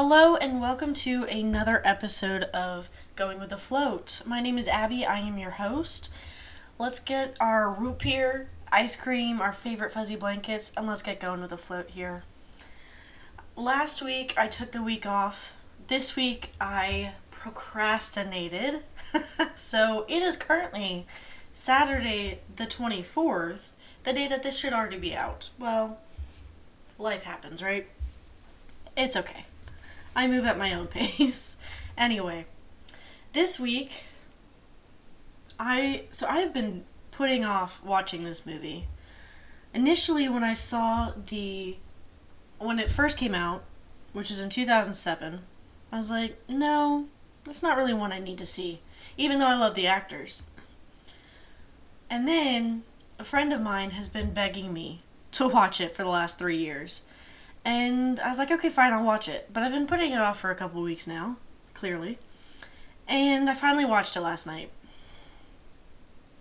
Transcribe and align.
Hello 0.00 0.36
and 0.36 0.60
welcome 0.60 0.94
to 0.94 1.24
another 1.24 1.82
episode 1.84 2.44
of 2.54 2.88
Going 3.16 3.40
with 3.40 3.48
the 3.48 3.56
Float. 3.56 4.22
My 4.24 4.40
name 4.40 4.56
is 4.56 4.68
Abby, 4.68 5.04
I 5.04 5.18
am 5.18 5.38
your 5.38 5.50
host. 5.50 6.08
Let's 6.78 7.00
get 7.00 7.36
our 7.40 7.68
root 7.68 7.98
beer, 7.98 8.48
ice 8.70 8.94
cream, 8.94 9.40
our 9.40 9.52
favorite 9.52 9.90
fuzzy 9.90 10.14
blankets, 10.14 10.70
and 10.76 10.86
let's 10.86 11.02
get 11.02 11.18
going 11.18 11.40
with 11.40 11.50
the 11.50 11.58
float 11.58 11.90
here. 11.90 12.22
Last 13.56 14.00
week 14.00 14.34
I 14.36 14.46
took 14.46 14.70
the 14.70 14.84
week 14.84 15.04
off. 15.04 15.50
This 15.88 16.14
week 16.14 16.52
I 16.60 17.14
procrastinated. 17.32 18.84
so 19.56 20.06
it 20.08 20.22
is 20.22 20.36
currently 20.36 21.08
Saturday 21.52 22.38
the 22.54 22.66
24th, 22.66 23.70
the 24.04 24.12
day 24.12 24.28
that 24.28 24.44
this 24.44 24.60
should 24.60 24.72
already 24.72 24.98
be 24.98 25.16
out. 25.16 25.50
Well, 25.58 25.98
life 27.00 27.24
happens, 27.24 27.64
right? 27.64 27.88
It's 28.96 29.16
okay. 29.16 29.44
I 30.18 30.26
move 30.26 30.44
at 30.46 30.58
my 30.58 30.74
own 30.74 30.86
pace. 30.98 31.56
anyway, 31.96 32.46
this 33.32 33.60
week 33.60 34.02
I 35.60 36.06
so 36.10 36.26
I 36.26 36.40
have 36.40 36.52
been 36.52 36.84
putting 37.12 37.44
off 37.44 37.80
watching 37.84 38.24
this 38.24 38.44
movie. 38.44 38.88
Initially 39.72 40.28
when 40.28 40.42
I 40.42 40.54
saw 40.54 41.12
the 41.26 41.76
when 42.58 42.80
it 42.80 42.90
first 42.90 43.16
came 43.16 43.34
out, 43.34 43.62
which 44.12 44.28
is 44.28 44.40
in 44.40 44.50
2007, 44.50 45.40
I 45.92 45.96
was 45.96 46.10
like, 46.10 46.36
"No, 46.48 47.06
that's 47.44 47.62
not 47.62 47.76
really 47.76 47.94
one 47.94 48.10
I 48.10 48.18
need 48.18 48.38
to 48.38 48.46
see." 48.46 48.80
Even 49.16 49.38
though 49.38 49.46
I 49.46 49.54
love 49.54 49.76
the 49.76 49.86
actors. 49.86 50.42
And 52.10 52.26
then 52.26 52.82
a 53.20 53.24
friend 53.24 53.52
of 53.52 53.60
mine 53.60 53.90
has 53.90 54.08
been 54.08 54.34
begging 54.34 54.72
me 54.72 55.02
to 55.32 55.46
watch 55.46 55.80
it 55.80 55.94
for 55.94 56.02
the 56.02 56.08
last 56.08 56.38
3 56.38 56.56
years. 56.56 57.02
And 57.64 58.18
I 58.20 58.28
was 58.28 58.38
like, 58.38 58.50
okay, 58.50 58.70
fine, 58.70 58.92
I'll 58.92 59.04
watch 59.04 59.28
it. 59.28 59.50
But 59.52 59.62
I've 59.62 59.72
been 59.72 59.86
putting 59.86 60.12
it 60.12 60.20
off 60.20 60.40
for 60.40 60.50
a 60.50 60.54
couple 60.54 60.80
weeks 60.82 61.06
now, 61.06 61.36
clearly. 61.74 62.18
And 63.06 63.48
I 63.48 63.54
finally 63.54 63.84
watched 63.84 64.16
it 64.16 64.20
last 64.20 64.46
night. 64.46 64.70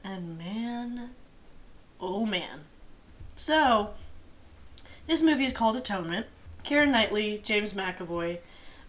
And 0.04 0.38
man, 0.38 1.12
oh 2.00 2.26
man. 2.26 2.62
So, 3.36 3.92
this 5.06 5.22
movie 5.22 5.46
is 5.46 5.54
called 5.54 5.76
Atonement. 5.76 6.28
Keira 6.64 6.90
Knightley, 6.90 7.40
James 7.44 7.74
McAvoy. 7.74 8.40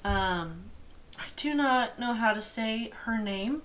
Um, 0.05 0.65
I 1.19 1.25
do 1.37 1.55
not 1.55 1.99
know 1.99 2.13
how 2.13 2.33
to 2.33 2.43
say 2.43 2.93
her 3.05 3.19
name. 3.19 3.63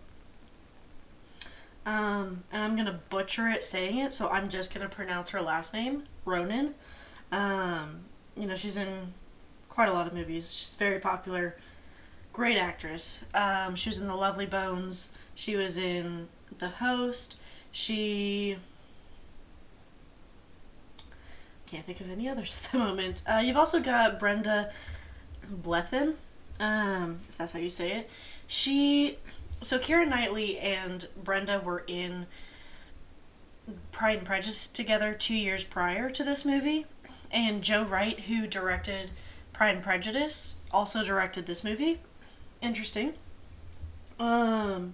Um, 1.86 2.44
and 2.52 2.64
I'm 2.64 2.76
gonna 2.76 3.00
butcher 3.10 3.50
it 3.50 3.64
saying 3.64 3.98
it, 3.98 4.14
so 4.14 4.30
I'm 4.30 4.50
just 4.50 4.74
gonna 4.74 4.88
pronounce 4.88 5.32
her 5.32 5.42
last 5.42 5.74
name, 5.74 6.04
Ronan. 6.26 6.76
Um, 7.32 8.03
you 8.36 8.48
know, 8.48 8.56
she's 8.56 8.78
in 8.78 9.14
quite 9.70 9.90
a 9.90 9.94
lot 9.94 10.08
of 10.08 10.14
movies. 10.14 10.52
She's 10.52 10.76
very 10.76 11.00
popular. 11.00 11.58
Great 12.32 12.58
actress. 12.58 13.20
Um, 13.34 13.76
she 13.76 13.90
was 13.90 14.00
in 14.00 14.08
The 14.08 14.16
Lovely 14.16 14.46
Bones. 14.46 15.12
She 15.36 15.56
was 15.56 15.78
in 15.78 16.28
The 16.58 16.70
Host. 16.70 17.38
She. 17.72 18.58
Can't 21.68 21.86
think 21.86 22.02
of 22.02 22.12
any 22.12 22.30
others 22.30 22.56
at 22.66 22.72
the 22.72 22.78
moment. 22.78 23.24
Uh, 23.28 23.42
you've 23.44 23.58
also 23.58 23.80
got 23.80 24.20
Brenda 24.20 24.72
Blethyn, 25.52 26.16
um, 26.60 27.20
if 27.30 27.38
that's 27.38 27.52
how 27.52 27.60
you 27.60 27.70
say 27.70 27.92
it. 27.92 28.10
She. 28.48 29.18
So 29.62 29.80
Keira 29.80 30.08
Knightley 30.08 30.60
and 30.60 31.08
Brenda 31.24 31.60
were 31.60 31.86
in 31.88 32.26
Pride 33.92 34.18
and 34.20 34.28
Prejudice 34.28 34.68
together 34.68 35.14
two 35.14 35.38
years 35.38 35.64
prior 35.64 36.10
to 36.10 36.24
this 36.24 36.44
movie 36.44 36.86
and 37.34 37.64
Joe 37.64 37.84
Wright, 37.84 38.20
who 38.22 38.48
directed 38.48 39.12
Pride 39.52 39.76
and 39.76 39.84
Prejudice, 39.84 40.58
also 40.72 41.04
directed 41.04 41.46
this 41.46 41.64
movie. 41.64 42.00
Interesting. 42.62 43.14
Um, 44.20 44.94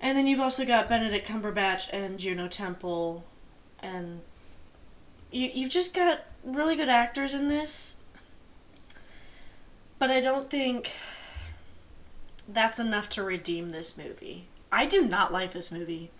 and 0.00 0.16
then 0.16 0.26
you've 0.26 0.40
also 0.40 0.64
got 0.64 0.88
Benedict 0.88 1.26
Cumberbatch 1.26 1.88
and 1.92 2.18
Juno 2.18 2.46
Temple, 2.46 3.24
and 3.80 4.20
you 5.32 5.50
you've 5.52 5.70
just 5.70 5.94
got 5.94 6.20
really 6.44 6.76
good 6.76 6.88
actors 6.88 7.34
in 7.34 7.48
this. 7.48 7.96
But 9.98 10.10
I 10.10 10.20
don't 10.20 10.48
think 10.48 10.92
that's 12.46 12.78
enough 12.78 13.08
to 13.10 13.22
redeem 13.22 13.70
this 13.70 13.96
movie. 13.98 14.46
I 14.70 14.86
do 14.86 15.02
not 15.02 15.32
like 15.32 15.52
this 15.52 15.72
movie. 15.72 16.10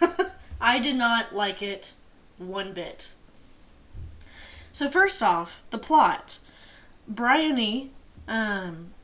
I 0.60 0.78
did 0.80 0.96
not 0.96 1.34
like 1.34 1.62
it 1.62 1.92
one 2.38 2.72
bit. 2.72 3.12
So 4.78 4.88
first 4.88 5.24
off, 5.24 5.60
the 5.70 5.78
plot. 5.78 6.38
Bryony, 7.08 7.90
um, 8.28 8.94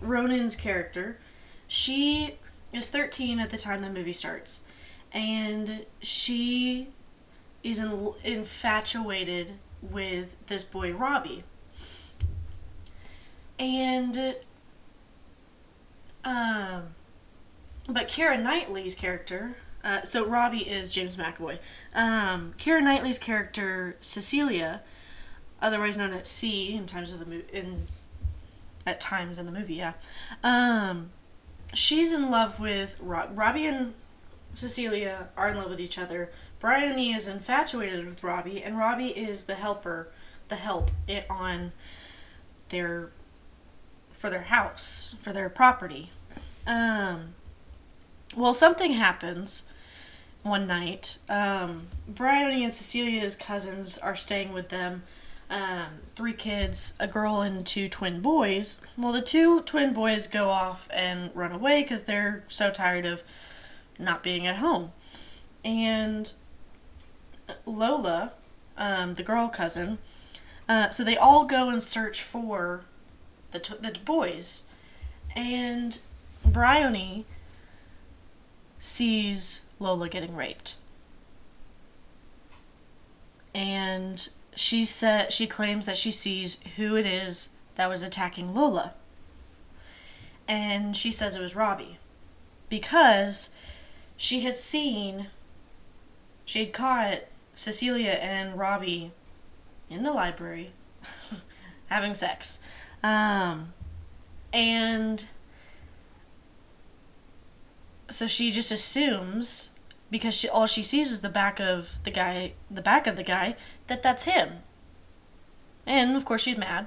Ronan's 0.00 0.54
character, 0.54 1.18
she 1.66 2.36
is 2.72 2.88
13 2.88 3.40
at 3.40 3.50
the 3.50 3.58
time 3.58 3.82
the 3.82 3.90
movie 3.90 4.12
starts, 4.12 4.62
and 5.10 5.84
she 6.00 6.86
is 7.64 7.80
in, 7.80 8.12
infatuated 8.22 9.54
with 9.82 10.36
this 10.46 10.62
boy 10.62 10.92
Robbie. 10.92 11.42
And 13.58 14.36
um, 16.24 16.94
but 17.88 18.06
Keira 18.06 18.40
Knightley's 18.40 18.94
character, 18.94 19.56
uh, 19.84 20.02
so 20.02 20.24
Robbie 20.24 20.68
is 20.68 20.90
James 20.90 21.16
McAvoy. 21.16 21.58
Um, 21.94 22.54
Knightley's 22.58 23.18
character 23.18 23.96
Cecilia, 24.00 24.82
otherwise 25.60 25.96
known 25.96 26.14
as 26.14 26.28
C 26.28 26.74
in 26.74 26.86
times 26.86 27.12
of 27.12 27.28
the 27.28 27.56
in 27.56 27.88
at 28.86 29.00
times 29.00 29.38
in 29.38 29.46
the 29.46 29.52
movie, 29.52 29.74
yeah. 29.74 29.92
Um, 30.42 31.10
she's 31.74 32.12
in 32.12 32.30
love 32.30 32.58
with 32.58 32.96
Rob- 33.00 33.36
Robbie 33.36 33.66
and 33.66 33.94
Cecilia 34.54 35.28
are 35.36 35.48
in 35.48 35.56
love 35.56 35.70
with 35.70 35.80
each 35.80 35.98
other. 35.98 36.30
Bryony 36.60 37.12
is 37.12 37.28
infatuated 37.28 38.06
with 38.06 38.22
Robbie, 38.22 38.62
and 38.62 38.78
Robbie 38.78 39.08
is 39.08 39.44
the 39.44 39.54
helper, 39.54 40.08
the 40.48 40.56
help 40.56 40.90
on 41.28 41.72
their 42.70 43.10
for 44.12 44.30
their 44.30 44.42
house, 44.42 45.14
for 45.20 45.32
their 45.32 45.50
property. 45.50 46.10
Um, 46.66 47.34
well, 48.34 48.54
something 48.54 48.92
happens 48.92 49.64
one 50.44 50.66
night. 50.66 51.18
Um, 51.28 51.88
Bryony 52.06 52.62
and 52.62 52.72
Cecilia's 52.72 53.34
cousins 53.34 53.98
are 53.98 54.14
staying 54.14 54.52
with 54.52 54.68
them. 54.68 55.02
Um, 55.50 55.86
three 56.14 56.32
kids, 56.32 56.94
a 57.00 57.06
girl 57.06 57.40
and 57.40 57.66
two 57.66 57.88
twin 57.88 58.20
boys. 58.20 58.78
Well, 58.96 59.12
the 59.12 59.22
two 59.22 59.62
twin 59.62 59.92
boys 59.92 60.26
go 60.26 60.48
off 60.48 60.88
and 60.92 61.30
run 61.34 61.52
away 61.52 61.82
because 61.82 62.02
they're 62.02 62.44
so 62.46 62.70
tired 62.70 63.06
of 63.06 63.22
not 63.98 64.22
being 64.22 64.46
at 64.46 64.56
home. 64.56 64.92
And 65.64 66.32
Lola, 67.66 68.32
um, 68.76 69.14
the 69.14 69.22
girl 69.22 69.48
cousin, 69.48 69.98
uh, 70.68 70.90
so 70.90 71.02
they 71.04 71.16
all 71.16 71.44
go 71.46 71.68
and 71.68 71.82
search 71.82 72.22
for 72.22 72.84
the, 73.50 73.60
t- 73.60 73.74
the 73.80 73.98
boys. 74.04 74.64
And 75.34 75.98
Bryony 76.44 77.24
sees 78.78 79.62
Lola 79.78 80.08
getting 80.08 80.34
raped. 80.34 80.76
And 83.54 84.28
she 84.56 84.84
said 84.84 85.32
she 85.32 85.46
claims 85.46 85.86
that 85.86 85.96
she 85.96 86.10
sees 86.10 86.58
who 86.76 86.96
it 86.96 87.06
is 87.06 87.50
that 87.76 87.88
was 87.88 88.02
attacking 88.02 88.54
Lola. 88.54 88.94
And 90.46 90.96
she 90.96 91.10
says 91.10 91.34
it 91.34 91.40
was 91.40 91.56
Robbie. 91.56 91.98
Because 92.68 93.50
she 94.16 94.40
had 94.40 94.56
seen 94.56 95.26
she 96.44 96.60
had 96.60 96.72
caught 96.72 97.20
Cecilia 97.54 98.12
and 98.12 98.58
Robbie 98.58 99.12
in 99.88 100.02
the 100.02 100.12
library 100.12 100.72
having 101.88 102.14
sex. 102.14 102.58
Um, 103.02 103.72
and 104.52 105.24
so 108.10 108.26
she 108.26 108.50
just 108.50 108.70
assumes 108.70 109.70
because 110.14 110.32
she 110.32 110.48
all 110.48 110.68
she 110.68 110.80
sees 110.80 111.10
is 111.10 111.22
the 111.22 111.28
back 111.28 111.58
of 111.58 111.98
the 112.04 112.10
guy 112.12 112.52
the 112.70 112.80
back 112.80 113.08
of 113.08 113.16
the 113.16 113.24
guy 113.24 113.56
that 113.88 114.00
that's 114.00 114.26
him. 114.26 114.60
And 115.88 116.14
of 116.14 116.24
course 116.24 116.42
she's 116.42 116.56
mad 116.56 116.86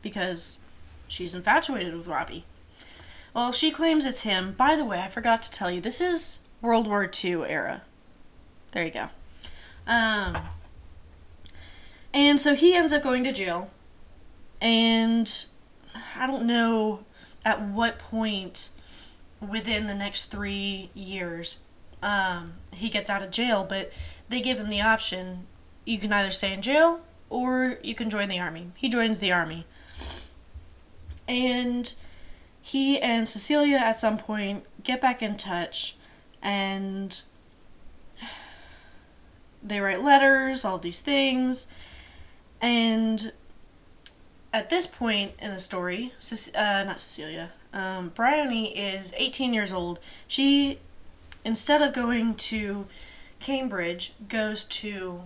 because 0.00 0.56
she's 1.06 1.34
infatuated 1.34 1.94
with 1.94 2.06
robbie. 2.06 2.46
Well 3.34 3.52
she 3.52 3.70
claims 3.70 4.06
it's 4.06 4.22
him. 4.22 4.52
By 4.52 4.74
the 4.74 4.86
way 4.86 5.00
i 5.00 5.08
forgot 5.08 5.42
to 5.42 5.50
tell 5.50 5.70
you 5.70 5.82
this 5.82 6.00
is 6.00 6.38
world 6.62 6.86
war 6.86 7.10
ii 7.22 7.32
era. 7.44 7.82
There 8.72 8.86
you 8.86 8.90
go. 8.90 9.08
Um, 9.86 10.38
and 12.14 12.40
so 12.40 12.54
he 12.54 12.74
ends 12.74 12.90
up 12.90 13.02
going 13.02 13.22
to 13.24 13.32
jail. 13.32 13.70
And 14.62 15.30
i 16.16 16.26
don't 16.26 16.46
know 16.46 17.00
at 17.44 17.60
what 17.60 17.98
point 17.98 18.70
within 19.46 19.88
the 19.88 19.94
next 19.94 20.26
three 20.30 20.88
years, 20.94 21.60
um, 22.06 22.52
he 22.72 22.88
gets 22.88 23.10
out 23.10 23.22
of 23.22 23.32
jail, 23.32 23.66
but 23.68 23.90
they 24.28 24.40
give 24.40 24.60
him 24.60 24.68
the 24.68 24.80
option 24.80 25.46
you 25.84 25.98
can 25.98 26.12
either 26.12 26.30
stay 26.30 26.52
in 26.52 26.62
jail 26.62 27.00
or 27.28 27.78
you 27.82 27.96
can 27.96 28.08
join 28.08 28.28
the 28.28 28.38
army. 28.38 28.70
He 28.76 28.88
joins 28.88 29.18
the 29.18 29.32
army. 29.32 29.66
And 31.28 31.92
he 32.62 33.00
and 33.00 33.28
Cecilia 33.28 33.78
at 33.78 33.96
some 33.96 34.18
point 34.18 34.64
get 34.84 35.00
back 35.00 35.20
in 35.20 35.36
touch 35.36 35.96
and 36.40 37.20
they 39.60 39.80
write 39.80 40.02
letters, 40.02 40.64
all 40.64 40.78
these 40.78 41.00
things. 41.00 41.66
And 42.60 43.32
at 44.52 44.70
this 44.70 44.86
point 44.86 45.32
in 45.40 45.50
the 45.50 45.58
story, 45.58 46.12
uh, 46.54 46.84
not 46.84 47.00
Cecilia, 47.00 47.50
um, 47.72 48.10
Bryony 48.10 48.78
is 48.78 49.12
18 49.16 49.52
years 49.52 49.72
old. 49.72 49.98
She, 50.28 50.78
instead 51.46 51.80
of 51.80 51.92
going 51.94 52.34
to 52.34 52.86
Cambridge, 53.38 54.14
goes 54.28 54.64
to 54.64 55.22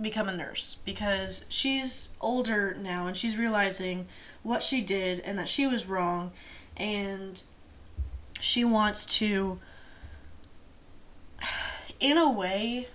become 0.00 0.26
a 0.26 0.34
nurse 0.34 0.78
because 0.86 1.44
she's 1.48 2.08
older 2.20 2.74
now 2.74 3.06
and 3.06 3.16
she's 3.16 3.36
realizing 3.36 4.08
what 4.42 4.62
she 4.62 4.80
did 4.80 5.20
and 5.20 5.38
that 5.38 5.48
she 5.48 5.66
was 5.66 5.86
wrong 5.86 6.32
and 6.76 7.42
she 8.40 8.64
wants 8.64 9.04
to 9.06 9.60
in 12.00 12.16
a 12.18 12.28
way 12.28 12.88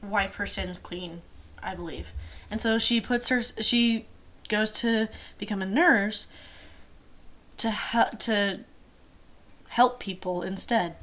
wipe 0.00 0.34
her 0.34 0.46
sins 0.46 0.78
clean 0.78 1.20
i 1.62 1.74
believe. 1.74 2.12
And 2.50 2.60
so 2.60 2.78
she 2.78 3.00
puts 3.00 3.28
her 3.28 3.42
she 3.42 4.06
goes 4.48 4.70
to 4.70 5.08
become 5.38 5.60
a 5.60 5.66
nurse 5.66 6.28
to 7.58 7.70
help 7.70 8.18
to 8.20 8.60
help 9.68 9.98
people 9.98 10.42
instead 10.42 10.96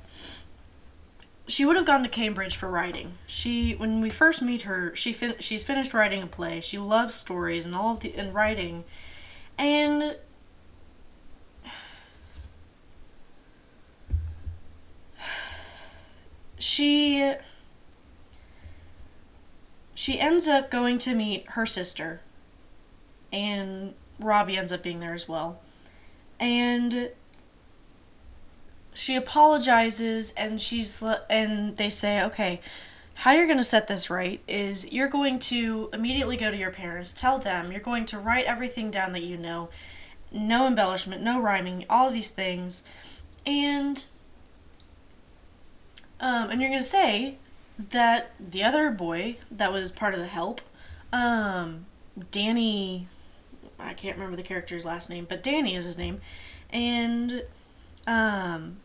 she 1.47 1.65
would 1.65 1.75
have 1.75 1.85
gone 1.85 2.03
to 2.03 2.09
Cambridge 2.09 2.55
for 2.55 2.69
writing. 2.69 3.13
She 3.27 3.73
when 3.73 4.01
we 4.01 4.09
first 4.09 4.41
meet 4.41 4.63
her, 4.63 4.95
she 4.95 5.13
fin- 5.13 5.35
she's 5.39 5.63
finished 5.63 5.93
writing 5.93 6.21
a 6.23 6.27
play. 6.27 6.61
She 6.61 6.77
loves 6.77 7.15
stories 7.15 7.65
and 7.65 7.75
all 7.75 7.93
of 7.93 7.99
the 8.01 8.13
and 8.15 8.33
writing. 8.33 8.83
And 9.57 10.17
she 16.57 17.33
she 19.93 20.19
ends 20.19 20.47
up 20.47 20.71
going 20.71 20.97
to 20.99 21.13
meet 21.13 21.45
her 21.49 21.65
sister 21.65 22.21
and 23.31 23.93
Robbie 24.19 24.57
ends 24.57 24.71
up 24.71 24.83
being 24.83 24.99
there 24.99 25.13
as 25.13 25.27
well. 25.27 25.59
And 26.39 27.11
she 29.01 29.15
apologizes 29.15 30.31
and 30.38 30.62
she's 30.62 31.03
and 31.30 31.75
they 31.77 31.89
say, 31.89 32.21
"Okay, 32.21 32.62
how 33.21 33.31
you're 33.31 33.48
going 33.48 33.57
to 33.57 33.63
set 33.63 33.88
this 33.88 34.09
right 34.09 34.42
is 34.48 34.92
you're 34.92 35.07
going 35.07 35.38
to 35.38 35.89
immediately 35.94 36.38
go 36.38 36.50
to 36.50 36.57
your 36.57 36.71
parents, 36.71 37.13
tell 37.13 37.38
them, 37.38 37.71
you're 37.71 37.81
going 37.81 38.06
to 38.07 38.18
write 38.18 38.45
everything 38.45 38.89
down 38.89 39.12
that 39.13 39.21
you 39.21 39.38
know, 39.38 39.69
no 40.31 40.65
embellishment, 40.65 41.21
no 41.21 41.39
rhyming, 41.39 41.86
all 41.89 42.07
of 42.07 42.13
these 42.13 42.30
things, 42.30 42.83
and 43.45 44.06
um, 46.19 46.51
and 46.51 46.62
you're 46.62 46.69
going 46.69 46.81
to 46.81 46.88
say 46.88 47.38
that 47.89 48.31
the 48.39 48.63
other 48.63 48.92
boy 48.92 49.38
that 49.50 49.71
was 49.71 49.92
part 49.92 50.13
of 50.13 50.19
the 50.19 50.27
help, 50.27 50.62
um, 51.12 51.86
Danny, 52.30 53.07
I 53.80 53.94
can't 53.94 54.15
remember 54.15 54.38
the 54.38 54.44
character's 54.44 54.86
last 54.86 55.09
name, 55.09 55.25
but 55.27 55.42
Danny 55.42 55.75
is 55.75 55.86
his 55.86 55.98
name, 55.98 56.21
and 56.71 57.44
um, 58.07 58.77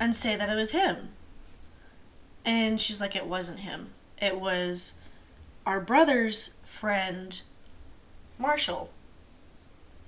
and 0.00 0.14
say 0.14 0.36
that 0.36 0.48
it 0.48 0.54
was 0.54 0.72
him. 0.72 1.10
And 2.44 2.80
she's 2.80 3.00
like, 3.00 3.14
it 3.16 3.26
wasn't 3.26 3.60
him. 3.60 3.90
It 4.20 4.40
was 4.40 4.94
our 5.66 5.80
brother's 5.80 6.54
friend, 6.64 7.40
Marshall. 8.38 8.90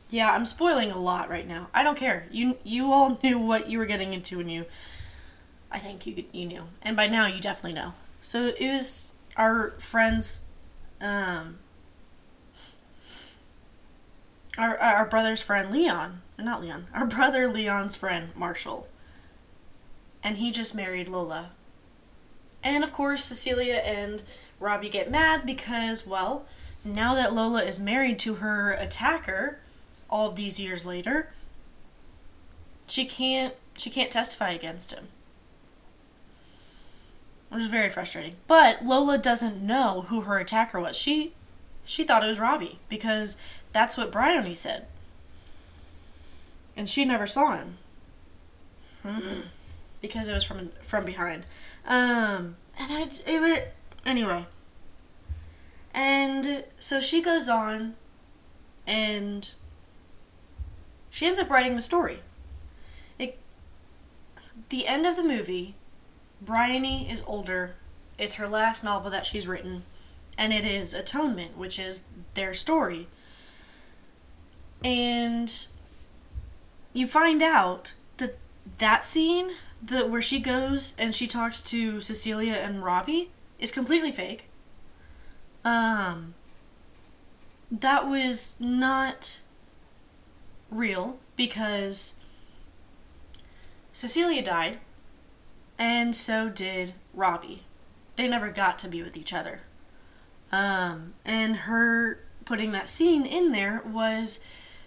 Yeah, 0.08 0.32
I'm 0.32 0.46
spoiling 0.46 0.90
a 0.90 0.98
lot 0.98 1.28
right 1.28 1.46
now. 1.46 1.68
I 1.72 1.82
don't 1.82 1.98
care. 1.98 2.26
You 2.30 2.56
you 2.64 2.92
all 2.92 3.18
knew 3.22 3.38
what 3.38 3.68
you 3.68 3.78
were 3.78 3.86
getting 3.86 4.12
into 4.12 4.38
when 4.38 4.48
you. 4.48 4.64
I 5.70 5.78
think 5.78 6.06
you 6.06 6.24
you 6.32 6.46
knew, 6.46 6.62
and 6.82 6.96
by 6.96 7.06
now 7.06 7.26
you 7.26 7.40
definitely 7.40 7.78
know. 7.78 7.92
So 8.22 8.46
it 8.58 8.70
was 8.70 9.12
our 9.36 9.70
friend's, 9.78 10.42
um, 11.00 11.58
our 14.58 14.76
our 14.78 15.06
brother's 15.06 15.40
friend 15.40 15.70
Leon, 15.70 16.22
not 16.38 16.60
Leon, 16.60 16.86
our 16.92 17.06
brother 17.06 17.46
Leon's 17.46 17.94
friend 17.94 18.30
Marshall, 18.34 18.88
and 20.22 20.38
he 20.38 20.50
just 20.50 20.74
married 20.74 21.08
Lola. 21.08 21.50
And 22.62 22.84
of 22.84 22.92
course, 22.92 23.24
Cecilia 23.24 23.76
and 23.76 24.22
Robbie 24.58 24.90
get 24.90 25.10
mad 25.10 25.46
because, 25.46 26.06
well, 26.06 26.44
now 26.84 27.14
that 27.14 27.34
Lola 27.34 27.62
is 27.62 27.78
married 27.78 28.18
to 28.20 28.36
her 28.36 28.72
attacker, 28.72 29.58
all 30.08 30.30
these 30.30 30.60
years 30.60 30.84
later, 30.84 31.32
she 32.86 33.04
can't 33.04 33.54
she 33.76 33.88
can't 33.88 34.10
testify 34.10 34.50
against 34.50 34.92
him. 34.92 35.08
Which 37.48 37.62
is 37.62 37.68
very 37.68 37.88
frustrating. 37.88 38.36
But 38.46 38.84
Lola 38.84 39.18
doesn't 39.18 39.62
know 39.62 40.02
who 40.08 40.22
her 40.22 40.38
attacker 40.38 40.80
was. 40.80 40.96
She 40.96 41.32
she 41.84 42.04
thought 42.04 42.22
it 42.22 42.28
was 42.28 42.40
Robbie 42.40 42.78
because 42.88 43.36
that's 43.72 43.96
what 43.96 44.12
Bryony 44.12 44.54
said. 44.54 44.86
And 46.76 46.88
she 46.88 47.04
never 47.04 47.26
saw 47.26 47.56
him. 47.56 47.78
Mm-hmm. 49.04 49.40
Because 50.00 50.28
it 50.28 50.34
was 50.34 50.44
from 50.44 50.70
from 50.82 51.04
behind. 51.04 51.44
Um, 51.86 52.56
and 52.78 52.92
I 52.92 53.10
it 53.26 53.40
was 53.40 53.58
anyway. 54.04 54.46
And 55.92 56.64
so 56.78 57.00
she 57.00 57.20
goes 57.20 57.48
on, 57.48 57.94
and 58.86 59.54
she 61.10 61.26
ends 61.26 61.38
up 61.38 61.50
writing 61.50 61.74
the 61.74 61.82
story. 61.82 62.20
It, 63.18 63.38
the 64.68 64.86
end 64.86 65.06
of 65.06 65.16
the 65.16 65.24
movie, 65.24 65.74
Bryony 66.40 67.10
is 67.10 67.22
older. 67.26 67.74
It's 68.18 68.36
her 68.36 68.46
last 68.46 68.84
novel 68.84 69.10
that 69.10 69.26
she's 69.26 69.48
written, 69.48 69.82
and 70.38 70.52
it 70.52 70.64
is 70.64 70.94
Atonement, 70.94 71.56
which 71.56 71.78
is 71.78 72.04
their 72.34 72.54
story. 72.54 73.08
And 74.84 75.66
you 76.92 77.06
find 77.06 77.42
out 77.42 77.94
that 78.18 78.38
that 78.78 79.04
scene 79.04 79.52
the 79.82 80.06
where 80.06 80.22
she 80.22 80.38
goes 80.38 80.94
and 80.98 81.14
she 81.14 81.26
talks 81.26 81.62
to 81.62 82.00
Cecilia 82.00 82.52
and 82.54 82.84
Robbie 82.84 83.30
is 83.58 83.72
completely 83.72 84.12
fake. 84.12 84.44
Um 85.64 86.34
that 87.70 88.08
was 88.08 88.56
not 88.58 89.40
real 90.70 91.18
because 91.36 92.14
Cecilia 93.92 94.42
died 94.42 94.78
and 95.78 96.14
so 96.14 96.48
did 96.48 96.94
Robbie. 97.14 97.62
They 98.16 98.28
never 98.28 98.50
got 98.50 98.78
to 98.80 98.88
be 98.88 99.02
with 99.02 99.16
each 99.16 99.32
other. 99.32 99.62
Um 100.52 101.14
and 101.24 101.56
her 101.56 102.20
putting 102.44 102.72
that 102.72 102.88
scene 102.88 103.24
in 103.24 103.50
there 103.50 103.82
was 103.86 104.40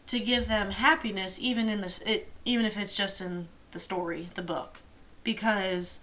to 0.05 0.19
give 0.19 0.47
them 0.47 0.71
happiness 0.71 1.39
even 1.39 1.69
in 1.69 1.81
this 1.81 1.99
it 2.01 2.29
even 2.45 2.65
if 2.65 2.77
it's 2.77 2.95
just 2.95 3.21
in 3.21 3.47
the 3.71 3.79
story, 3.79 4.29
the 4.35 4.41
book 4.41 4.79
because 5.23 6.01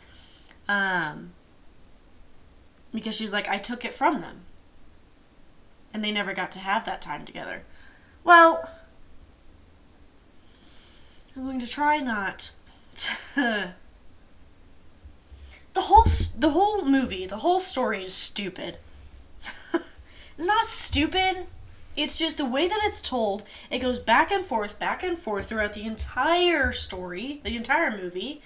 um 0.69 1.33
because 2.93 3.15
she's 3.15 3.33
like 3.33 3.49
I 3.49 3.59
took 3.59 3.85
it 3.85 3.95
from 3.95 4.21
them. 4.21 4.43
And 5.93 6.05
they 6.05 6.13
never 6.13 6.33
got 6.33 6.53
to 6.53 6.61
have 6.61 6.85
that 6.85 7.03
time 7.03 7.25
together. 7.25 7.65
Well, 8.23 8.71
I'm 11.37 11.45
going 11.45 11.61
to 11.61 11.67
try 11.67 11.99
not 11.99 12.53
to 12.97 13.17
the 15.73 15.81
whole 15.81 16.07
the 16.39 16.51
whole 16.51 16.85
movie, 16.85 17.27
the 17.27 17.39
whole 17.39 17.61
story 17.61 18.05
is 18.05 18.15
stupid. 18.15 18.79
it's 19.75 20.47
not 20.47 20.65
stupid. 20.65 21.47
It's 21.97 22.19
just 22.19 22.37
the 22.37 22.45
way 22.45 22.69
that 22.69 22.81
it's 22.85 23.03
told. 23.03 23.43
It 23.71 23.79
goes 23.79 23.99
back 23.99 24.31
and 24.31 24.45
forth, 24.45 24.79
back 24.79 25.03
and 25.03 25.19
forth 25.19 25.49
throughout 25.49 25.73
the 25.73 25.85
entire 25.85 26.73
story, 26.73 27.41
the 27.43 27.57
entire 27.57 27.91
movie 27.91 28.41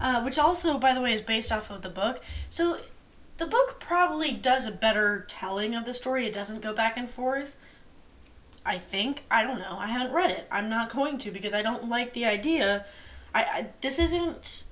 uh, 0.00 0.22
which 0.22 0.38
also, 0.38 0.78
by 0.78 0.94
the 0.94 1.00
way, 1.00 1.12
is 1.12 1.20
based 1.20 1.52
off 1.52 1.70
of 1.70 1.82
the 1.82 1.88
book. 1.88 2.22
So 2.50 2.78
the 3.36 3.46
book 3.46 3.80
probably 3.80 4.32
does 4.32 4.66
a 4.66 4.72
better 4.72 5.24
telling 5.28 5.74
of 5.74 5.84
the 5.84 5.94
story. 5.94 6.26
It 6.26 6.32
doesn't 6.32 6.60
go 6.60 6.72
back 6.72 6.96
and 6.96 7.08
forth. 7.08 7.56
I 8.66 8.78
think. 8.78 9.24
I 9.30 9.42
don't 9.42 9.58
know. 9.58 9.76
I 9.78 9.88
haven't 9.88 10.12
read 10.12 10.30
it. 10.30 10.46
I'm 10.50 10.68
not 10.68 10.90
going 10.90 11.18
to 11.18 11.30
because 11.30 11.54
I 11.54 11.62
don't 11.62 11.88
like 11.88 12.14
the 12.14 12.24
idea. 12.24 12.86
I, 13.34 13.42
I 13.42 13.66
this 13.80 13.98
isn't 13.98 14.64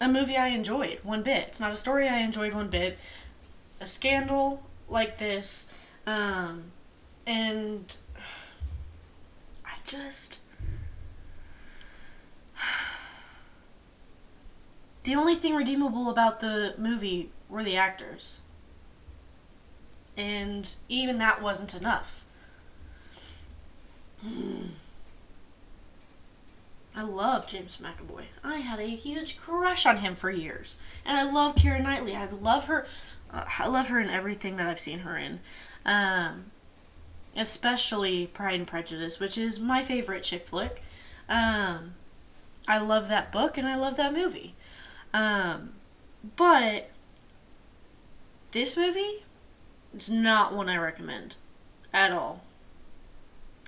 a 0.00 0.08
movie 0.08 0.36
I 0.36 0.48
enjoyed 0.48 0.98
one 1.02 1.22
bit. 1.22 1.48
It's 1.48 1.60
not 1.60 1.72
a 1.72 1.76
story 1.76 2.08
I 2.08 2.18
enjoyed 2.18 2.52
one 2.52 2.68
bit. 2.68 2.98
A 3.80 3.86
scandal 3.86 4.62
like 4.88 5.18
this, 5.18 5.72
um, 6.06 6.64
and 7.26 7.96
I 9.64 9.76
just 9.84 10.38
the 15.04 15.14
only 15.14 15.34
thing 15.34 15.54
redeemable 15.54 16.08
about 16.08 16.40
the 16.40 16.74
movie 16.78 17.30
were 17.48 17.64
the 17.64 17.76
actors. 17.76 18.42
And 20.16 20.74
even 20.88 21.18
that 21.18 21.42
wasn't 21.42 21.74
enough. 21.74 22.24
I 26.94 27.02
love 27.02 27.46
James 27.46 27.78
McAvoy. 27.78 28.24
I 28.44 28.58
had 28.58 28.78
a 28.78 28.88
huge 28.88 29.38
crush 29.38 29.86
on 29.86 29.98
him 29.98 30.14
for 30.14 30.30
years, 30.30 30.76
and 31.06 31.16
I 31.16 31.22
love 31.30 31.54
Keira 31.54 31.82
Knightley. 31.82 32.14
I 32.14 32.26
love 32.26 32.66
her. 32.66 32.86
Uh, 33.32 33.44
I 33.58 33.66
love 33.66 33.88
her 33.88 33.98
in 33.98 34.10
everything 34.10 34.56
that 34.56 34.66
I've 34.68 34.78
seen 34.78 34.98
her 35.00 35.16
in, 35.16 35.40
um, 35.86 36.44
especially 37.34 38.26
Pride 38.26 38.60
and 38.60 38.68
Prejudice, 38.68 39.18
which 39.18 39.38
is 39.38 39.58
my 39.58 39.82
favorite 39.82 40.22
chick 40.22 40.46
flick. 40.46 40.82
Um, 41.30 41.94
I 42.68 42.78
love 42.78 43.08
that 43.08 43.32
book 43.32 43.56
and 43.56 43.66
I 43.66 43.76
love 43.76 43.96
that 43.96 44.12
movie. 44.12 44.54
Um, 45.14 45.74
but 46.36 46.90
this 48.52 48.76
movie, 48.76 49.24
it's 49.94 50.08
not 50.08 50.54
one 50.54 50.68
I 50.68 50.76
recommend 50.76 51.36
at 51.92 52.12
all. 52.12 52.42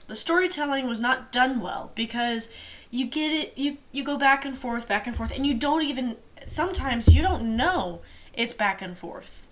The 0.07 0.17
storytelling 0.17 0.87
was 0.87 1.01
not 1.01 1.33
done 1.33 1.61
well 1.61 1.91
because 1.95 2.51
you 2.91 3.07
get 3.07 3.33
it 3.33 3.57
you 3.57 3.79
you 3.91 4.05
go 4.05 4.19
back 4.19 4.45
and 4.45 4.57
forth, 4.57 4.87
back 4.87 5.07
and 5.07 5.17
forth 5.17 5.33
and 5.33 5.47
you 5.47 5.55
don't 5.55 5.83
even 5.83 6.17
sometimes 6.47 7.15
you 7.15 7.23
don't 7.23 7.57
know 7.57 8.01
it's 8.35 8.53
back 8.53 8.83
and 8.83 8.97
forth. 8.97 9.47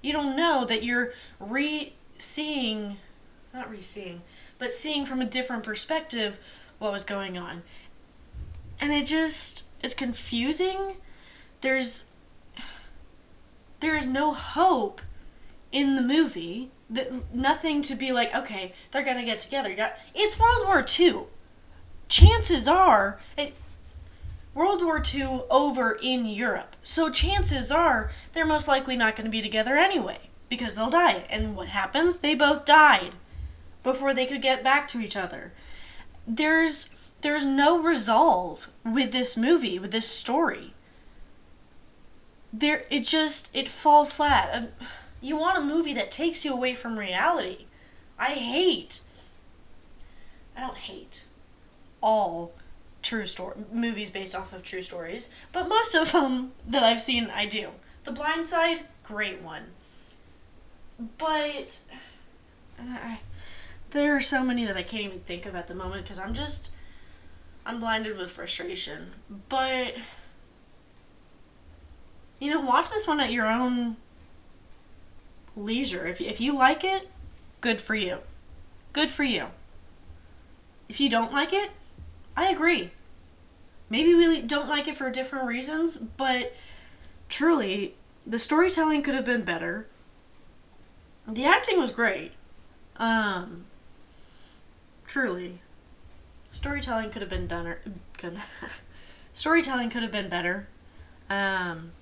You 0.00 0.12
don't 0.12 0.34
know 0.34 0.64
that 0.64 0.82
you're 0.82 1.12
re-seeing 1.38 2.96
not 3.52 3.70
re-seeing, 3.70 4.22
but 4.58 4.72
seeing 4.72 5.04
from 5.04 5.20
a 5.20 5.24
different 5.26 5.62
perspective 5.62 6.38
what 6.78 6.92
was 6.92 7.04
going 7.04 7.36
on. 7.36 7.62
And 8.80 8.92
it 8.92 9.06
just 9.06 9.64
it's 9.82 9.94
confusing. 9.94 10.96
There's 11.60 12.04
there 13.80 13.96
is 13.96 14.06
no 14.06 14.32
hope 14.32 15.00
in 15.70 15.94
the 15.94 16.02
movie. 16.02 16.70
That 16.90 17.34
nothing 17.34 17.82
to 17.82 17.94
be 17.94 18.12
like 18.12 18.34
okay 18.34 18.72
they're 18.90 19.04
gonna 19.04 19.24
get 19.24 19.38
together. 19.38 19.92
It's 20.14 20.38
world 20.38 20.66
war 20.66 20.84
ii 20.98 21.26
chances 22.08 22.66
are 22.66 23.20
it, 23.36 23.54
world 24.54 24.82
war 24.82 25.02
ii 25.14 25.22
over 25.50 25.92
in 26.02 26.26
europe. 26.26 26.74
So 26.82 27.10
chances 27.10 27.70
are 27.70 28.10
they're 28.32 28.46
most 28.46 28.66
likely 28.66 28.96
not 28.96 29.14
going 29.14 29.26
to 29.26 29.30
be 29.30 29.42
together 29.42 29.76
anyway 29.76 30.18
because 30.48 30.74
they'll 30.74 30.90
die. 30.90 31.26
And 31.28 31.54
what 31.54 31.68
happens? 31.68 32.18
They 32.18 32.34
both 32.34 32.64
died 32.64 33.12
before 33.82 34.14
they 34.14 34.26
could 34.26 34.42
get 34.42 34.64
back 34.64 34.88
to 34.88 35.00
each 35.00 35.16
other. 35.16 35.52
There's 36.26 36.90
there's 37.20 37.44
no 37.44 37.80
resolve 37.80 38.68
with 38.84 39.12
this 39.12 39.36
movie 39.36 39.78
with 39.78 39.90
this 39.90 40.08
story 40.08 40.74
there 42.52 42.84
it 42.90 43.00
just 43.00 43.50
it 43.54 43.68
falls 43.68 44.12
flat. 44.12 44.50
Um, 44.54 44.68
you 45.20 45.36
want 45.36 45.58
a 45.58 45.60
movie 45.60 45.94
that 45.94 46.10
takes 46.10 46.44
you 46.44 46.52
away 46.52 46.74
from 46.74 46.98
reality. 46.98 47.66
I 48.18 48.34
hate 48.34 49.00
i 50.56 50.60
don't 50.60 50.76
hate 50.76 51.24
all 52.02 52.52
true 53.02 53.24
story 53.26 53.56
movies 53.72 54.10
based 54.10 54.34
off 54.34 54.52
of 54.52 54.62
true 54.62 54.82
stories 54.82 55.30
but 55.52 55.68
most 55.68 55.94
of 55.94 56.12
them 56.12 56.52
that 56.66 56.82
i've 56.82 57.00
seen 57.00 57.30
i 57.34 57.46
do. 57.46 57.68
The 58.04 58.12
blind 58.12 58.44
side 58.44 58.80
great 59.04 59.40
one. 59.42 59.64
But 61.16 61.80
I, 62.80 63.20
there 63.90 64.16
are 64.16 64.20
so 64.20 64.42
many 64.42 64.64
that 64.66 64.76
i 64.76 64.82
can't 64.82 65.04
even 65.04 65.20
think 65.20 65.46
of 65.46 65.54
at 65.54 65.68
the 65.68 65.74
moment 65.74 66.02
because 66.04 66.18
i'm 66.18 66.34
just 66.34 66.70
i'm 67.64 67.78
blinded 67.80 68.16
with 68.18 68.30
frustration. 68.30 69.12
But 69.48 69.94
you 72.40 72.50
know, 72.50 72.60
watch 72.60 72.90
this 72.90 73.06
one 73.06 73.20
at 73.20 73.32
your 73.32 73.46
own 73.46 73.96
leisure. 75.56 76.06
If, 76.06 76.20
if 76.20 76.40
you 76.40 76.56
like 76.56 76.84
it, 76.84 77.08
good 77.60 77.80
for 77.80 77.94
you. 77.94 78.18
Good 78.92 79.10
for 79.10 79.24
you. 79.24 79.46
If 80.88 81.00
you 81.00 81.08
don't 81.08 81.32
like 81.32 81.52
it, 81.52 81.70
I 82.36 82.48
agree. 82.48 82.92
Maybe 83.90 84.14
we 84.14 84.42
don't 84.42 84.68
like 84.68 84.86
it 84.86 84.96
for 84.96 85.10
different 85.10 85.46
reasons, 85.46 85.96
but 85.96 86.54
truly, 87.28 87.94
the 88.26 88.38
storytelling 88.38 89.02
could 89.02 89.14
have 89.14 89.24
been 89.24 89.42
better. 89.42 89.86
The 91.26 91.44
acting 91.44 91.78
was 91.78 91.90
great. 91.90 92.32
Um, 92.96 93.64
truly, 95.06 95.60
storytelling 96.52 97.10
could 97.10 97.22
have 97.22 97.30
been 97.30 97.46
done. 97.46 97.66
Or, 97.66 97.80
storytelling 99.34 99.90
could 99.90 100.02
have 100.02 100.12
been 100.12 100.28
better. 100.28 100.68
Um, 101.30 101.92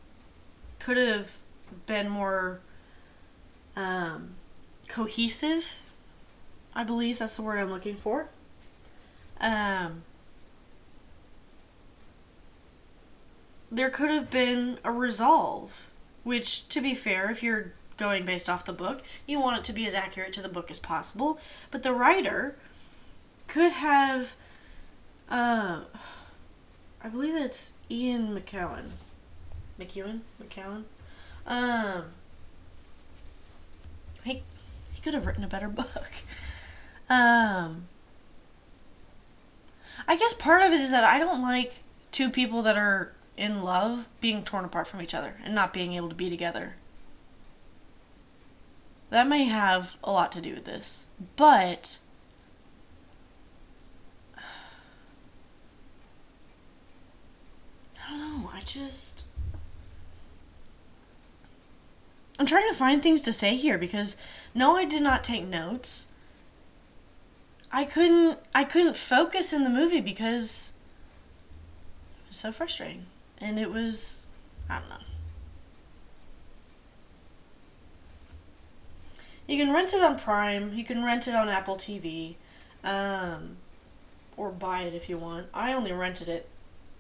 could 0.86 0.96
have 0.96 1.38
been 1.86 2.08
more 2.08 2.60
um, 3.74 4.36
cohesive. 4.86 5.80
I 6.76 6.84
believe 6.84 7.18
that's 7.18 7.34
the 7.34 7.42
word 7.42 7.58
I'm 7.58 7.70
looking 7.70 7.96
for. 7.96 8.28
Um, 9.40 10.04
there 13.68 13.90
could 13.90 14.10
have 14.10 14.30
been 14.30 14.78
a 14.84 14.92
resolve, 14.92 15.90
which, 16.22 16.68
to 16.68 16.80
be 16.80 16.94
fair, 16.94 17.32
if 17.32 17.42
you're 17.42 17.72
going 17.96 18.24
based 18.24 18.48
off 18.48 18.64
the 18.64 18.72
book, 18.72 19.02
you 19.26 19.40
want 19.40 19.58
it 19.58 19.64
to 19.64 19.72
be 19.72 19.88
as 19.88 19.94
accurate 19.94 20.32
to 20.34 20.40
the 20.40 20.48
book 20.48 20.70
as 20.70 20.78
possible. 20.78 21.40
But 21.72 21.82
the 21.82 21.92
writer 21.92 22.54
could 23.48 23.72
have, 23.72 24.36
uh, 25.28 25.80
I 27.02 27.08
believe 27.08 27.34
it's 27.34 27.72
Ian 27.90 28.38
McKellen. 28.38 28.90
McEwan, 29.78 30.20
McCowan. 30.42 30.84
Um, 31.46 32.04
he 34.24 34.42
he 34.92 35.00
could 35.00 35.14
have 35.14 35.26
written 35.26 35.44
a 35.44 35.48
better 35.48 35.68
book. 35.82 36.10
Um, 37.08 37.86
I 40.08 40.16
guess 40.16 40.34
part 40.34 40.62
of 40.62 40.72
it 40.72 40.80
is 40.80 40.90
that 40.90 41.04
I 41.04 41.18
don't 41.18 41.42
like 41.42 41.74
two 42.10 42.30
people 42.30 42.62
that 42.62 42.76
are 42.76 43.12
in 43.36 43.62
love 43.62 44.08
being 44.20 44.42
torn 44.42 44.64
apart 44.64 44.88
from 44.88 45.02
each 45.02 45.14
other 45.14 45.36
and 45.44 45.54
not 45.54 45.72
being 45.72 45.92
able 45.92 46.08
to 46.08 46.14
be 46.14 46.30
together. 46.30 46.76
That 49.10 49.28
may 49.28 49.44
have 49.44 49.96
a 50.02 50.10
lot 50.10 50.32
to 50.32 50.40
do 50.40 50.54
with 50.54 50.64
this, 50.64 51.06
but 51.36 51.98
I 54.36 54.40
don't 58.10 58.42
know. 58.42 58.50
I 58.52 58.60
just 58.62 59.26
I'm 62.38 62.46
trying 62.46 62.68
to 62.70 62.76
find 62.76 63.02
things 63.02 63.22
to 63.22 63.32
say 63.32 63.54
here 63.56 63.78
because 63.78 64.16
no, 64.54 64.76
I 64.76 64.84
did 64.84 65.02
not 65.02 65.24
take 65.24 65.46
notes. 65.46 66.08
I 67.72 67.84
couldn't 67.84 68.38
I 68.54 68.64
couldn't 68.64 68.96
focus 68.96 69.52
in 69.52 69.64
the 69.64 69.70
movie 69.70 70.00
because 70.00 70.72
it 72.24 72.28
was 72.28 72.36
so 72.36 72.52
frustrating. 72.52 73.06
And 73.38 73.58
it 73.58 73.70
was 73.70 74.26
I 74.68 74.80
don't 74.80 74.88
know. 74.88 74.96
You 79.46 79.56
can 79.64 79.72
rent 79.72 79.94
it 79.94 80.02
on 80.02 80.18
Prime, 80.18 80.74
you 80.74 80.84
can 80.84 81.04
rent 81.04 81.28
it 81.28 81.34
on 81.34 81.48
Apple 81.48 81.76
TV, 81.76 82.34
um, 82.82 83.56
or 84.36 84.50
buy 84.50 84.82
it 84.82 84.92
if 84.92 85.08
you 85.08 85.18
want. 85.18 85.46
I 85.54 85.72
only 85.72 85.92
rented 85.92 86.28
it 86.28 86.48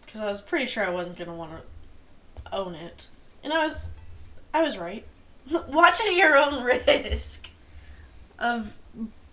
because 0.04 0.20
I 0.20 0.26
was 0.26 0.40
pretty 0.40 0.66
sure 0.66 0.84
I 0.84 0.90
wasn't 0.90 1.18
gonna 1.18 1.34
want 1.34 1.52
to 1.52 2.54
own 2.54 2.74
it. 2.74 3.08
And 3.42 3.52
I 3.52 3.64
was 3.64 3.84
I 4.54 4.62
was 4.62 4.78
right. 4.78 5.04
watch 5.68 6.00
at 6.00 6.14
your 6.14 6.36
own 6.36 6.62
risk 6.64 7.48
of 8.38 8.76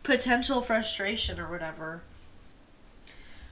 potential 0.03 0.61
frustration 0.61 1.39
or 1.39 1.49
whatever. 1.49 2.03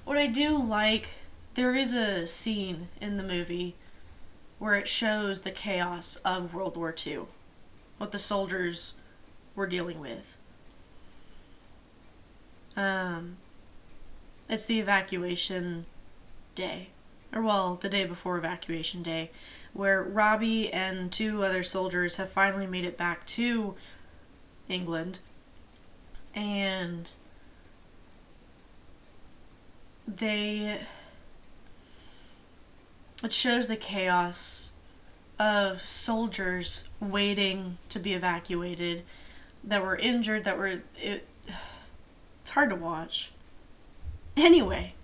What 0.04 0.18
I 0.18 0.28
do 0.28 0.58
like, 0.58 1.08
there 1.54 1.76
is 1.76 1.94
a 1.94 2.28
scene 2.28 2.90
in 3.00 3.18
the 3.18 3.24
movie 3.24 3.76
where 4.60 4.76
it 4.76 4.88
shows 4.88 5.42
the 5.42 5.52
chaos 5.52 6.18
of 6.18 6.54
World 6.54 6.78
War 6.78 6.94
II, 7.06 7.22
what 7.98 8.12
the 8.12 8.20
soldiers 8.20 8.94
were 9.56 9.68
dealing 9.68 10.00
with. 10.00 10.38
Um, 12.76 13.38
it's 14.50 14.66
the 14.66 14.80
evacuation 14.80 15.86
day, 16.56 16.90
or 17.34 17.42
well, 17.42 17.76
the 17.76 17.90
day 17.90 18.06
before 18.06 18.38
evacuation 18.38 19.02
day, 19.04 19.32
where 19.74 20.04
Robbie 20.04 20.72
and 20.72 21.12
two 21.12 21.44
other 21.44 21.64
soldiers 21.64 22.18
have 22.18 22.30
finally 22.30 22.68
made 22.68 22.86
it 22.86 22.98
back 22.98 23.26
to 23.28 23.76
England. 24.68 25.20
And 26.34 27.10
they. 30.08 30.80
It 33.24 33.32
shows 33.32 33.68
the 33.68 33.76
chaos 33.76 34.70
of 35.38 35.82
soldiers 35.82 36.88
waiting 37.00 37.78
to 37.90 38.00
be 38.00 38.14
evacuated 38.14 39.04
that 39.64 39.84
were 39.84 39.96
injured, 39.96 40.44
that 40.44 40.58
were. 40.58 40.82
It, 41.00 41.28
it's 42.40 42.50
hard 42.52 42.70
to 42.72 42.76
watch. 42.76 43.32
Anyway, 44.38 44.96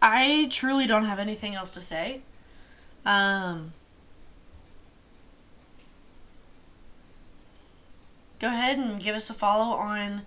I 0.00 0.48
truly 0.50 0.86
don't 0.86 1.06
have 1.06 1.18
anything 1.18 1.54
else 1.54 1.70
to 1.72 1.80
say. 1.80 2.22
Um, 3.04 3.72
go 8.38 8.48
ahead 8.48 8.78
and 8.78 9.02
give 9.02 9.14
us 9.14 9.30
a 9.30 9.34
follow 9.34 9.76
on 9.76 10.22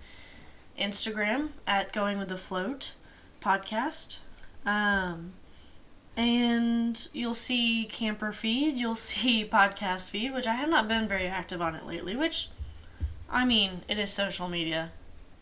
Instagram 0.78 1.50
at 1.66 1.92
Going 1.92 2.18
with 2.18 2.28
the 2.28 2.36
Float 2.36 2.94
podcast. 3.40 4.18
Um, 4.64 5.30
and 6.16 7.08
you'll 7.12 7.34
see 7.34 7.86
camper 7.90 8.32
feed, 8.32 8.76
you'll 8.76 8.96
see 8.96 9.44
podcast 9.52 10.10
feed, 10.10 10.32
which 10.32 10.46
I 10.46 10.54
have 10.54 10.68
not 10.68 10.88
been 10.88 11.08
very 11.08 11.26
active 11.26 11.62
on 11.62 11.74
it 11.74 11.86
lately, 11.86 12.16
which, 12.16 12.48
I 13.30 13.44
mean, 13.44 13.82
it 13.88 13.98
is 13.98 14.10
social 14.10 14.48
media. 14.48 14.92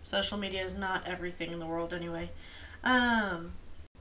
Social 0.03 0.39
media 0.39 0.63
is 0.63 0.75
not 0.75 1.07
everything 1.07 1.51
in 1.51 1.59
the 1.59 1.67
world 1.67 1.93
anyway. 1.93 2.31
Um, 2.85 3.53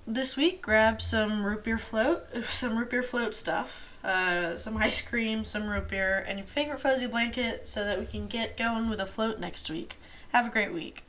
this 0.08 0.38
week, 0.38 0.62
grab 0.62 1.02
some 1.02 1.46
root 1.46 1.64
beer 1.64 1.78
float, 1.78 2.26
some 2.46 2.78
root 2.78 2.90
beer 2.90 3.04
float 3.04 3.34
stuff, 3.36 3.90
uh, 4.04 4.56
some 4.56 4.78
ice 4.78 5.02
cream, 5.02 5.44
some 5.44 5.68
root 5.68 5.88
beer, 5.88 6.24
and 6.28 6.38
your 6.38 6.48
favorite 6.48 6.80
fuzzy 6.80 7.08
blanket 7.08 7.68
so 7.68 7.84
that 7.84 8.00
we 8.00 8.06
can 8.06 8.28
get 8.28 8.58
going 8.58 8.90
with 8.90 9.00
a 9.00 9.06
float 9.06 9.40
next 9.40 9.70
week. 9.70 9.96
Have 10.30 10.48
a 10.48 10.50
great 10.50 10.74
week. 10.74 11.05